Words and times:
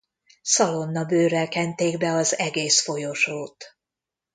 Szalonnabőrrel 0.41 1.47
kenték 1.47 1.97
be 1.97 2.11
az 2.11 2.37
egész 2.37 2.83
folyosót. 2.83 3.77